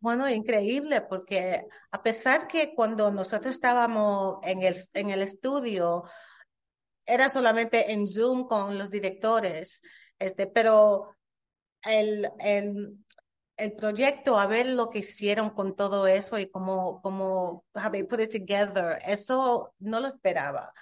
Bueno, 0.00 0.28
increíble, 0.28 1.00
porque 1.00 1.64
a 1.90 2.02
pesar 2.02 2.46
que 2.46 2.74
cuando 2.74 3.10
nosotros 3.10 3.54
estábamos 3.54 4.38
en 4.42 4.62
el, 4.62 4.76
en 4.92 5.10
el 5.10 5.22
estudio, 5.22 6.04
era 7.06 7.30
solamente 7.30 7.92
en 7.92 8.06
Zoom 8.06 8.46
con 8.46 8.76
los 8.76 8.90
directores, 8.90 9.80
este, 10.18 10.46
pero 10.46 11.16
el, 11.82 12.28
el, 12.38 12.98
el 13.56 13.72
proyecto, 13.72 14.38
a 14.38 14.46
ver 14.46 14.66
lo 14.66 14.90
que 14.90 14.98
hicieron 14.98 15.50
con 15.50 15.74
todo 15.74 16.06
eso 16.06 16.38
y 16.38 16.50
cómo, 16.50 17.00
cómo, 17.00 17.64
how 17.74 17.90
they 17.90 18.02
put 18.02 18.20
it 18.20 18.30
together, 18.30 18.98
eso 19.06 19.74
no 19.78 20.00
lo 20.00 20.08
esperaba. 20.08 20.72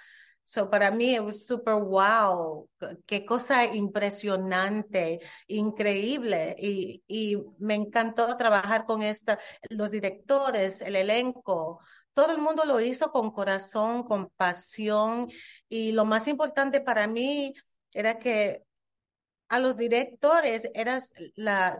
So 0.45 0.69
para 0.69 0.91
mí 0.91 1.15
it 1.15 1.21
was 1.21 1.45
super 1.45 1.75
wow, 1.75 2.67
qué 3.05 3.25
cosa 3.25 3.65
impresionante, 3.65 5.21
increíble 5.47 6.55
y, 6.59 7.01
y 7.07 7.37
me 7.59 7.75
encantó 7.75 8.35
trabajar 8.35 8.85
con 8.85 9.01
esta, 9.01 9.39
los 9.69 9.91
directores, 9.91 10.81
el 10.81 10.97
elenco, 10.97 11.79
todo 12.13 12.31
el 12.31 12.37
mundo 12.39 12.65
lo 12.65 12.79
hizo 12.79 13.11
con 13.11 13.31
corazón, 13.31 14.03
con 14.03 14.29
pasión 14.35 15.29
y 15.69 15.93
lo 15.93 16.05
más 16.05 16.27
importante 16.27 16.81
para 16.81 17.07
mí 17.07 17.53
era 17.91 18.19
que 18.19 18.63
a 19.49 19.59
los 19.59 19.77
directores 19.77 20.69
eras 20.73 21.11
la, 21.35 21.79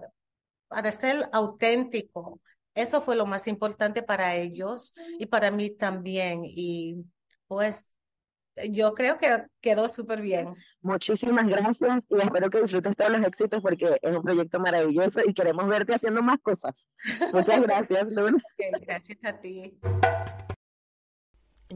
para 0.67 0.91
ser 0.91 1.29
auténtico. 1.31 2.39
Eso 2.75 3.01
fue 3.01 3.15
lo 3.15 3.25
más 3.25 3.47
importante 3.47 4.01
para 4.03 4.35
ellos 4.35 4.93
y 5.19 5.27
para 5.27 5.51
mí 5.51 5.69
también. 5.69 6.41
Y 6.45 7.05
pues 7.47 7.93
yo 8.69 8.93
creo 8.93 9.17
que 9.17 9.43
quedó 9.61 9.89
súper 9.89 10.21
bien. 10.21 10.53
Muchísimas 10.81 11.47
gracias 11.47 12.03
y 12.09 12.21
espero 12.21 12.49
que 12.49 12.61
disfrutes 12.61 12.95
todos 12.95 13.11
los 13.11 13.23
éxitos 13.23 13.61
porque 13.61 13.97
es 14.01 14.15
un 14.15 14.23
proyecto 14.23 14.59
maravilloso 14.59 15.21
y 15.25 15.33
queremos 15.33 15.67
verte 15.67 15.95
haciendo 15.95 16.21
más 16.21 16.39
cosas. 16.41 16.73
Muchas 17.31 17.61
gracias, 17.61 18.07
Luna. 18.11 18.37
Gracias 18.81 19.19
a 19.23 19.39
ti. 19.39 19.79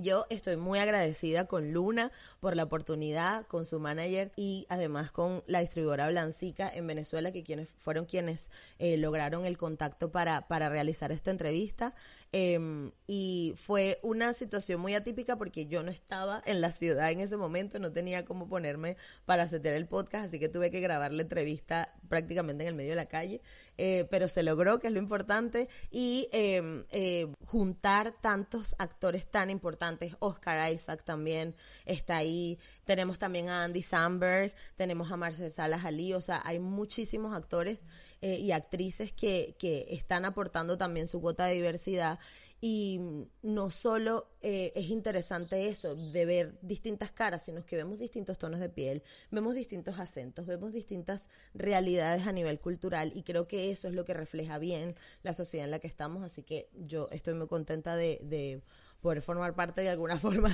Yo 0.02 0.26
estoy 0.30 0.58
muy 0.58 0.78
agradecida 0.80 1.46
con 1.46 1.74
Luna 1.74 2.12
por 2.40 2.56
la 2.56 2.64
oportunidad, 2.64 3.48
con 3.48 3.66
su 3.66 3.80
manager 3.80 4.32
y 4.36 4.68
además 4.70 5.12
con 5.12 5.44
la 5.48 5.60
distribuidora 5.60 6.10
Blancica 6.10 6.70
en 6.72 6.86
Venezuela, 6.86 7.32
que 7.32 7.44
quienes 7.44 7.70
fueron 7.80 8.06
quienes 8.06 8.50
eh, 8.78 8.98
lograron 8.98 9.46
el 9.46 9.58
contacto 9.58 10.12
para, 10.12 10.48
para 10.48 10.70
realizar 10.70 11.12
esta 11.12 11.32
entrevista. 11.32 11.96
Eh, 12.32 12.92
y 13.08 13.54
fue 13.56 14.00
una 14.04 14.34
situación 14.34 14.82
muy 14.82 14.94
atípica 14.94 15.38
porque 15.38 15.66
yo 15.68 15.82
no 15.82 15.90
estaba 15.90 16.42
en 16.46 16.60
la 16.60 16.74
ciudad 16.74 17.10
en 17.10 17.22
ese 17.22 17.38
momento, 17.38 17.80
no 17.80 17.94
tenía 17.94 18.26
cómo 18.26 18.50
ponerme 18.50 18.98
para 19.26 19.44
hacer 19.44 19.66
el 19.66 19.88
podcast, 19.88 20.28
así 20.28 20.40
que 20.40 20.50
tuve 20.50 20.72
que 20.72 20.82
grabar 20.82 21.14
la 21.14 21.22
entrevista 21.22 21.96
prácticamente 22.10 22.66
en 22.66 22.70
el 22.70 22.76
medio 22.76 22.90
de 22.92 22.98
la 22.98 23.08
calle, 23.08 23.42
eh, 23.78 24.06
pero 24.10 24.28
se 24.28 24.44
logró, 24.44 24.80
que 24.80 24.88
es 24.88 24.94
lo 24.94 25.00
importante, 25.00 25.70
y 25.90 26.28
em, 26.34 26.84
eh, 26.92 27.32
juntar 27.46 28.14
tantos 28.22 28.76
actores 28.78 29.26
tan 29.32 29.50
importantes, 29.50 30.16
Oscar 30.20 30.72
Isaac 30.72 31.04
también 31.06 31.56
está 31.86 32.18
ahí, 32.18 32.60
tenemos 32.84 33.20
también 33.20 33.48
a 33.48 33.64
Andy 33.64 33.82
Samberg, 33.82 34.54
tenemos 34.76 35.12
a 35.12 35.18
Marcel 35.18 35.50
Salas 35.50 35.86
Ali, 35.86 36.14
o 36.14 36.22
sea, 36.22 36.42
hay 36.44 36.60
muchísimos 36.60 37.34
actores 37.34 37.80
eh, 38.20 38.36
y 38.40 38.52
actrices 38.52 39.14
que, 39.14 39.56
que 39.60 39.88
están 39.92 40.26
aportando 40.26 40.78
también 40.78 41.08
su 41.08 41.22
cuota 41.22 41.46
de 41.46 41.54
diversidad 41.54 42.20
y 42.60 43.00
no 43.44 43.70
solo 43.70 44.28
eh, 44.42 44.72
es 44.76 44.90
interesante 44.90 45.68
eso, 45.68 45.96
de 45.96 46.26
ver 46.26 46.58
distintas 46.62 47.12
caras, 47.12 47.46
sino 47.46 47.64
que 47.66 47.76
vemos 47.76 48.00
distintos 48.00 48.38
tonos 48.40 48.60
de 48.60 48.70
piel, 48.70 49.04
vemos 49.30 49.54
distintos 49.54 50.00
acentos, 50.00 50.48
vemos 50.48 50.74
distintas 50.74 51.24
realidades 51.54 52.26
a 52.26 52.32
nivel 52.32 52.60
cultural 52.60 53.12
y 53.14 53.22
creo 53.22 53.48
que 53.48 53.72
eso 53.72 53.88
es 53.88 53.94
lo 53.94 54.06
que 54.06 54.16
refleja 54.16 54.58
bien 54.58 54.96
la 55.22 55.34
sociedad 55.34 55.66
en 55.66 55.72
la 55.72 55.80
que 55.80 55.88
estamos, 55.88 56.24
así 56.24 56.42
que 56.42 56.70
yo 56.74 57.10
estoy 57.12 57.36
muy 57.36 57.48
contenta 57.48 57.96
de, 57.96 58.20
de 58.24 58.64
poder 59.02 59.22
formar 59.22 59.54
parte 59.54 59.82
de 59.82 59.90
alguna 59.90 60.18
forma 60.20 60.54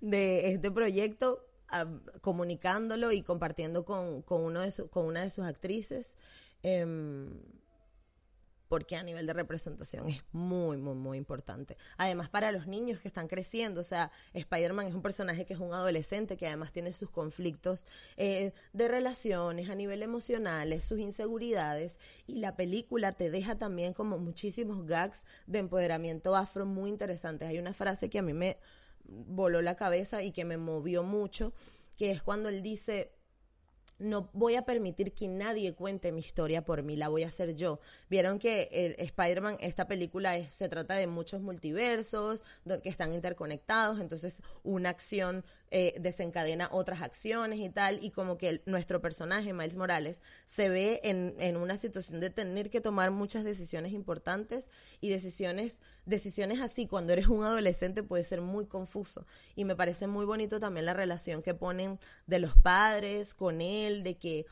de, 0.00 0.52
este 0.52 0.70
proyecto, 0.72 1.46
comunicándolo 2.20 3.12
y 3.12 3.22
compartiendo 3.22 3.84
con, 3.84 4.24
uno 4.28 4.60
de 4.60 4.72
su, 4.72 4.88
con 4.88 5.06
una 5.06 5.22
de 5.22 5.30
sus 5.30 5.44
actrices. 5.44 6.16
Um, 6.64 7.59
porque 8.70 8.94
a 8.94 9.02
nivel 9.02 9.26
de 9.26 9.32
representación 9.32 10.08
es 10.08 10.22
muy, 10.30 10.76
muy, 10.76 10.94
muy 10.94 11.18
importante. 11.18 11.76
Además, 11.96 12.28
para 12.28 12.52
los 12.52 12.68
niños 12.68 13.00
que 13.00 13.08
están 13.08 13.26
creciendo, 13.26 13.80
o 13.80 13.84
sea, 13.84 14.12
Spider-Man 14.32 14.86
es 14.86 14.94
un 14.94 15.02
personaje 15.02 15.44
que 15.44 15.54
es 15.54 15.58
un 15.58 15.74
adolescente 15.74 16.36
que 16.36 16.46
además 16.46 16.70
tiene 16.70 16.92
sus 16.92 17.10
conflictos 17.10 17.84
eh, 18.16 18.52
de 18.72 18.86
relaciones 18.86 19.70
a 19.70 19.74
nivel 19.74 20.04
emocionales, 20.04 20.84
sus 20.84 21.00
inseguridades, 21.00 21.98
y 22.28 22.36
la 22.36 22.54
película 22.54 23.10
te 23.10 23.28
deja 23.28 23.58
también 23.58 23.92
como 23.92 24.18
muchísimos 24.18 24.86
gags 24.86 25.24
de 25.48 25.58
empoderamiento 25.58 26.36
afro 26.36 26.64
muy 26.64 26.90
interesantes. 26.90 27.48
Hay 27.48 27.58
una 27.58 27.74
frase 27.74 28.08
que 28.08 28.20
a 28.20 28.22
mí 28.22 28.34
me 28.34 28.56
voló 29.02 29.62
la 29.62 29.74
cabeza 29.74 30.22
y 30.22 30.30
que 30.30 30.44
me 30.44 30.58
movió 30.58 31.02
mucho, 31.02 31.52
que 31.96 32.12
es 32.12 32.22
cuando 32.22 32.48
él 32.48 32.62
dice, 32.62 33.10
no 34.00 34.28
voy 34.32 34.56
a 34.56 34.62
permitir 34.62 35.12
que 35.12 35.28
nadie 35.28 35.74
cuente 35.74 36.10
mi 36.10 36.20
historia 36.20 36.64
por 36.64 36.82
mí, 36.82 36.96
la 36.96 37.08
voy 37.08 37.22
a 37.22 37.28
hacer 37.28 37.54
yo. 37.54 37.78
Vieron 38.08 38.38
que 38.38 38.96
Spider-Man, 38.98 39.58
esta 39.60 39.86
película 39.86 40.36
se 40.52 40.68
trata 40.68 40.94
de 40.94 41.06
muchos 41.06 41.42
multiversos 41.42 42.42
que 42.82 42.88
están 42.88 43.12
interconectados, 43.12 44.00
entonces 44.00 44.42
una 44.64 44.88
acción 44.88 45.44
eh, 45.70 45.94
desencadena 46.00 46.68
otras 46.72 47.00
acciones 47.02 47.60
y 47.60 47.68
tal, 47.68 48.02
y 48.02 48.10
como 48.10 48.38
que 48.38 48.60
nuestro 48.66 49.00
personaje, 49.00 49.52
Miles 49.52 49.76
Morales, 49.76 50.20
se 50.46 50.68
ve 50.68 51.00
en, 51.04 51.34
en 51.38 51.56
una 51.56 51.76
situación 51.76 52.20
de 52.20 52.30
tener 52.30 52.70
que 52.70 52.80
tomar 52.80 53.10
muchas 53.10 53.44
decisiones 53.44 53.92
importantes 53.92 54.68
y 55.00 55.10
decisiones, 55.10 55.78
decisiones 56.06 56.60
así, 56.60 56.86
cuando 56.86 57.12
eres 57.12 57.28
un 57.28 57.44
adolescente 57.44 58.02
puede 58.02 58.24
ser 58.24 58.40
muy 58.40 58.66
confuso. 58.66 59.26
Y 59.54 59.64
me 59.64 59.76
parece 59.76 60.06
muy 60.06 60.24
bonito 60.24 60.58
también 60.58 60.86
la 60.86 60.94
relación 60.94 61.42
que 61.42 61.54
ponen 61.54 61.98
de 62.26 62.40
los 62.40 62.56
padres 62.56 63.34
con 63.34 63.60
él, 63.60 64.02
de 64.02 64.16
que 64.16 64.46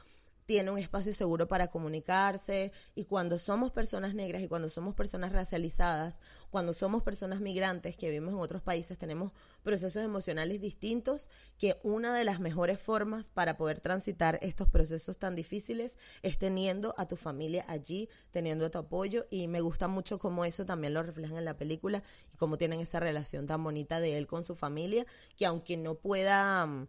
tiene 0.48 0.70
un 0.70 0.78
espacio 0.78 1.12
seguro 1.12 1.46
para 1.46 1.66
comunicarse 1.66 2.72
y 2.94 3.04
cuando 3.04 3.38
somos 3.38 3.70
personas 3.70 4.14
negras 4.14 4.40
y 4.40 4.48
cuando 4.48 4.70
somos 4.70 4.94
personas 4.94 5.30
racializadas, 5.30 6.16
cuando 6.48 6.72
somos 6.72 7.02
personas 7.02 7.42
migrantes 7.42 7.98
que 7.98 8.08
vivimos 8.08 8.32
en 8.32 8.40
otros 8.40 8.62
países, 8.62 8.96
tenemos 8.96 9.32
procesos 9.62 10.02
emocionales 10.02 10.58
distintos 10.58 11.28
que 11.58 11.78
una 11.82 12.14
de 12.14 12.24
las 12.24 12.40
mejores 12.40 12.80
formas 12.80 13.26
para 13.28 13.58
poder 13.58 13.80
transitar 13.80 14.38
estos 14.40 14.70
procesos 14.70 15.18
tan 15.18 15.34
difíciles 15.34 15.98
es 16.22 16.38
teniendo 16.38 16.94
a 16.96 17.06
tu 17.06 17.16
familia 17.16 17.66
allí, 17.68 18.08
teniendo 18.30 18.70
tu 18.70 18.78
apoyo 18.78 19.26
y 19.28 19.48
me 19.48 19.60
gusta 19.60 19.86
mucho 19.86 20.18
cómo 20.18 20.46
eso 20.46 20.64
también 20.64 20.94
lo 20.94 21.02
reflejan 21.02 21.36
en 21.36 21.44
la 21.44 21.58
película 21.58 22.02
y 22.32 22.38
cómo 22.38 22.56
tienen 22.56 22.80
esa 22.80 23.00
relación 23.00 23.46
tan 23.46 23.62
bonita 23.62 24.00
de 24.00 24.16
él 24.16 24.26
con 24.26 24.44
su 24.44 24.54
familia 24.54 25.04
que 25.36 25.44
aunque 25.44 25.76
no 25.76 25.96
pueda 25.96 26.64
mm, 26.64 26.88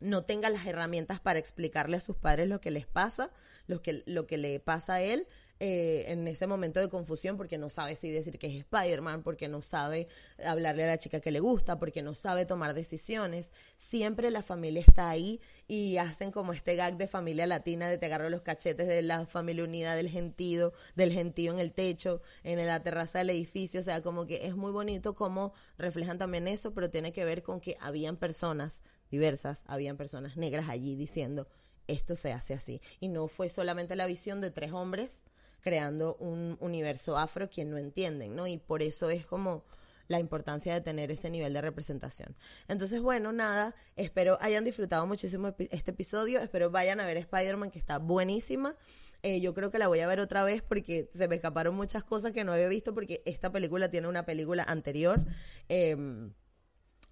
no 0.00 0.22
tenga 0.24 0.50
las 0.50 0.66
herramientas 0.66 1.20
para 1.20 1.38
explicarle 1.38 1.96
a 1.96 2.00
sus 2.00 2.16
padres 2.16 2.48
lo 2.48 2.60
que 2.60 2.70
les 2.70 2.86
pasa, 2.86 3.30
lo 3.66 3.82
que, 3.82 4.02
lo 4.06 4.26
que 4.26 4.38
le 4.38 4.60
pasa 4.60 4.94
a 4.94 5.02
él 5.02 5.26
eh, 5.60 6.04
en 6.12 6.28
ese 6.28 6.46
momento 6.46 6.78
de 6.78 6.88
confusión, 6.88 7.36
porque 7.36 7.58
no 7.58 7.68
sabe 7.68 7.96
si 7.96 8.10
decir 8.10 8.38
que 8.38 8.46
es 8.46 8.54
Spider-Man, 8.54 9.24
porque 9.24 9.48
no 9.48 9.60
sabe 9.60 10.06
hablarle 10.44 10.84
a 10.84 10.86
la 10.86 10.98
chica 10.98 11.20
que 11.20 11.32
le 11.32 11.40
gusta, 11.40 11.80
porque 11.80 12.00
no 12.00 12.14
sabe 12.14 12.46
tomar 12.46 12.74
decisiones. 12.74 13.50
Siempre 13.76 14.30
la 14.30 14.42
familia 14.42 14.82
está 14.86 15.10
ahí 15.10 15.40
y 15.66 15.96
hacen 15.96 16.30
como 16.30 16.52
este 16.52 16.76
gag 16.76 16.96
de 16.96 17.08
familia 17.08 17.48
latina, 17.48 17.88
de 17.88 17.98
te 17.98 18.06
agarro 18.06 18.30
los 18.30 18.42
cachetes 18.42 18.86
de 18.86 19.02
la 19.02 19.26
familia 19.26 19.64
unida 19.64 19.96
del 19.96 20.08
gentío, 20.08 20.72
del 20.94 21.12
gentío 21.12 21.50
en 21.52 21.58
el 21.58 21.72
techo, 21.72 22.22
en 22.44 22.64
la 22.64 22.80
terraza 22.80 23.18
del 23.18 23.30
edificio, 23.30 23.80
o 23.80 23.84
sea, 23.84 24.00
como 24.00 24.26
que 24.26 24.46
es 24.46 24.54
muy 24.54 24.70
bonito 24.70 25.16
cómo 25.16 25.52
reflejan 25.76 26.18
también 26.18 26.46
eso, 26.46 26.72
pero 26.72 26.88
tiene 26.88 27.12
que 27.12 27.24
ver 27.24 27.42
con 27.42 27.60
que 27.60 27.76
habían 27.80 28.16
personas 28.16 28.80
diversas, 29.10 29.64
habían 29.66 29.96
personas 29.96 30.36
negras 30.36 30.68
allí 30.68 30.96
diciendo 30.96 31.46
esto 31.88 32.14
se 32.14 32.32
hace 32.32 32.54
así. 32.54 32.80
Y 33.00 33.08
no 33.08 33.26
fue 33.26 33.48
solamente 33.48 33.96
la 33.96 34.06
visión 34.06 34.40
de 34.40 34.50
tres 34.50 34.72
hombres 34.72 35.18
creando 35.60 36.16
un 36.16 36.56
universo 36.60 37.18
afro 37.18 37.50
quien 37.50 37.70
no 37.70 37.78
entienden, 37.78 38.36
¿no? 38.36 38.46
Y 38.46 38.58
por 38.58 38.82
eso 38.82 39.10
es 39.10 39.26
como 39.26 39.64
la 40.06 40.20
importancia 40.20 40.72
de 40.72 40.80
tener 40.80 41.10
ese 41.10 41.30
nivel 41.30 41.52
de 41.52 41.60
representación. 41.60 42.34
Entonces, 42.68 43.02
bueno, 43.02 43.32
nada, 43.32 43.74
espero 43.96 44.38
hayan 44.40 44.64
disfrutado 44.64 45.06
muchísimo 45.06 45.54
este 45.58 45.90
episodio, 45.90 46.40
espero 46.40 46.70
vayan 46.70 47.00
a 47.00 47.06
ver 47.06 47.16
Spider-Man 47.18 47.70
que 47.70 47.78
está 47.78 47.98
buenísima. 47.98 48.76
Eh, 49.22 49.40
yo 49.40 49.52
creo 49.52 49.70
que 49.70 49.78
la 49.78 49.88
voy 49.88 50.00
a 50.00 50.06
ver 50.06 50.20
otra 50.20 50.44
vez 50.44 50.62
porque 50.62 51.10
se 51.12 51.26
me 51.26 51.34
escaparon 51.34 51.74
muchas 51.74 52.04
cosas 52.04 52.32
que 52.32 52.44
no 52.44 52.52
había 52.52 52.68
visto 52.68 52.94
porque 52.94 53.20
esta 53.26 53.50
película 53.50 53.90
tiene 53.90 54.08
una 54.08 54.24
película 54.24 54.62
anterior. 54.62 55.24
Eh, 55.68 55.96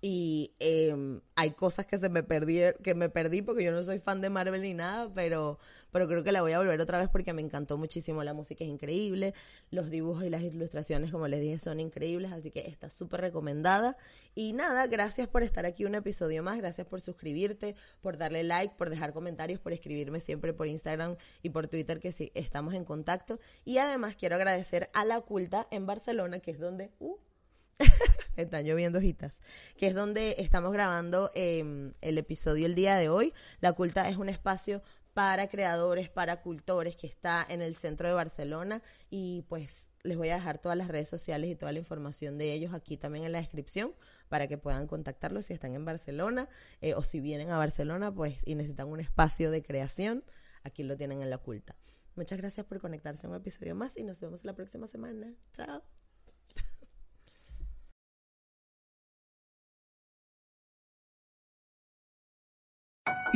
y 0.03 0.55
em, 0.59 1.21
hay 1.35 1.53
cosas 1.53 1.87
que 1.87 1.99
se 1.99 2.09
me 2.09 2.23
perdí, 2.23 2.61
que 2.83 2.95
me 2.95 3.09
perdí 3.09 3.43
porque 3.43 3.65
yo 3.65 3.73
no 3.73 3.83
soy 3.83 3.99
fan 3.99 4.21
de 4.21 4.31
Marvel 4.31 4.63
ni 4.63 4.75
nada, 4.75 5.11
pero, 5.15 5.59
pero 5.91 6.07
creo 6.07 6.23
que 6.23 6.33
la 6.33 6.43
voy 6.43 6.53
a 6.53 6.59
volver 6.59 6.81
otra 6.81 6.99
vez 6.99 7.09
porque 7.09 7.33
me 7.33 7.41
encantó 7.41 7.79
muchísimo, 7.79 8.23
la 8.23 8.35
música 8.35 8.63
es 8.63 8.71
increíble, 8.71 9.35
los 9.71 9.89
dibujos 9.91 10.25
y 10.25 10.31
las 10.31 10.43
ilustraciones, 10.43 11.11
como 11.11 11.29
les 11.29 11.41
dije, 11.41 11.59
son 11.59 11.81
increíbles, 11.81 12.33
así 12.33 12.51
que 12.51 12.61
está 12.61 12.91
súper 12.91 13.23
recomendada. 13.23 13.97
Y 14.35 14.53
nada, 14.53 14.87
gracias 14.87 15.29
por 15.29 15.43
estar 15.43 15.65
aquí 15.65 15.87
un 15.87 15.95
episodio 15.95 16.43
más, 16.43 16.59
gracias 16.59 16.87
por 16.87 17.01
suscribirte, 17.01 17.75
por 18.03 18.19
darle 18.19 18.43
like, 18.43 18.75
por 18.77 18.91
dejar 18.91 19.13
comentarios, 19.15 19.61
por 19.61 19.73
escribirme 19.73 20.21
siempre 20.21 20.53
por 20.53 20.67
Instagram 20.67 21.17
y 21.43 21.51
por 21.51 21.69
Twitter 21.69 22.01
que 22.01 22.13
sí, 22.13 22.31
estamos 22.35 22.75
en 22.75 22.85
contacto. 22.85 23.41
Y 23.65 23.79
además 23.79 24.15
quiero 24.15 24.37
agradecer 24.37 24.91
a 24.93 25.05
La 25.05 25.21
Culta 25.23 25.67
en 25.71 25.87
Barcelona, 25.87 26.39
que 26.41 26.51
es 26.51 26.59
donde... 26.59 26.91
Uh, 26.99 27.17
están 28.37 28.65
lloviendo 28.65 28.99
hojitas, 28.99 29.41
que 29.77 29.87
es 29.87 29.95
donde 29.95 30.37
estamos 30.39 30.73
grabando 30.73 31.31
em, 31.35 31.95
el 32.01 32.19
episodio 32.19 32.67
el 32.67 32.75
día 32.75 32.97
de 32.97 33.09
hoy. 33.09 33.33
La 33.61 33.73
Culta 33.73 34.09
es 34.09 34.17
un 34.17 34.29
espacio 34.29 34.83
para 35.15 35.49
creadores, 35.49 36.09
para 36.11 36.43
cultores 36.43 36.97
que 36.97 37.07
está 37.07 37.45
en 37.49 37.63
el 37.63 37.75
centro 37.77 38.07
de 38.07 38.15
Barcelona 38.15 38.83
y 39.09 39.43
pues 39.49 39.89
les 40.03 40.17
voy 40.17 40.29
a 40.29 40.35
dejar 40.35 40.59
todas 40.59 40.77
las 40.79 40.89
redes 40.89 41.09
sociales 41.09 41.51
y 41.51 41.57
toda 41.57 41.73
la 41.73 41.79
información 41.79 42.39
de 42.39 42.53
ellos 42.53 42.75
aquí 42.75 42.97
también 42.97 43.25
en 43.25 43.33
la 43.33 43.39
descripción 43.39 43.95
para 44.29 44.47
que 44.47 44.59
puedan 44.59 44.87
contactarlos 44.87 45.47
si 45.47 45.55
están 45.55 45.75
en 45.75 45.85
Barcelona 45.85 46.49
eh, 46.81 46.95
o 46.95 47.03
si 47.03 47.21
vienen 47.21 47.51
a 47.51 47.57
Barcelona 47.57 48.15
pues 48.15 48.43
y 48.47 48.55
necesitan 48.55 48.89
un 48.89 49.01
espacio 49.01 49.51
de 49.51 49.63
creación, 49.63 50.23
aquí 50.63 50.83
lo 50.83 50.97
tienen 50.97 51.23
en 51.23 51.31
la 51.31 51.39
Culta. 51.39 51.77
Muchas 52.15 52.39
gracias 52.39 52.65
por 52.67 52.81
conectarse 52.81 53.27
a 53.27 53.31
un 53.31 53.37
episodio 53.37 53.75
más 53.75 53.97
y 53.97 54.05
nos 54.05 54.21
vemos 54.21 54.45
la 54.45 54.55
próxima 54.55 54.87
semana. 54.87 55.33
Chao. 55.55 55.96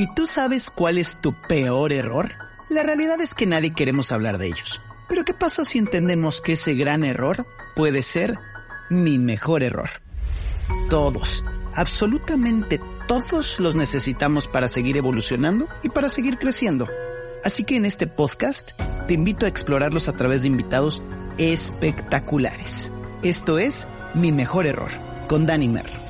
¿Y 0.00 0.06
tú 0.06 0.26
sabes 0.26 0.70
cuál 0.70 0.96
es 0.96 1.20
tu 1.20 1.34
peor 1.34 1.92
error? 1.92 2.32
La 2.70 2.82
realidad 2.82 3.20
es 3.20 3.34
que 3.34 3.44
nadie 3.44 3.74
queremos 3.74 4.12
hablar 4.12 4.38
de 4.38 4.46
ellos. 4.46 4.80
Pero 5.10 5.26
¿qué 5.26 5.34
pasa 5.34 5.62
si 5.62 5.76
entendemos 5.76 6.40
que 6.40 6.52
ese 6.54 6.72
gran 6.72 7.04
error 7.04 7.46
puede 7.76 8.00
ser 8.00 8.38
mi 8.88 9.18
mejor 9.18 9.62
error? 9.62 9.90
Todos, 10.88 11.44
absolutamente 11.74 12.80
todos 13.08 13.60
los 13.60 13.74
necesitamos 13.74 14.48
para 14.48 14.68
seguir 14.68 14.96
evolucionando 14.96 15.68
y 15.82 15.90
para 15.90 16.08
seguir 16.08 16.38
creciendo. 16.38 16.88
Así 17.44 17.64
que 17.64 17.76
en 17.76 17.84
este 17.84 18.06
podcast 18.06 18.70
te 19.06 19.12
invito 19.12 19.44
a 19.44 19.50
explorarlos 19.50 20.08
a 20.08 20.16
través 20.16 20.40
de 20.40 20.46
invitados 20.46 21.02
espectaculares. 21.36 22.90
Esto 23.22 23.58
es 23.58 23.86
Mi 24.14 24.32
Mejor 24.32 24.64
Error, 24.64 24.90
con 25.28 25.44
Danny 25.44 25.68
Merlo. 25.68 26.09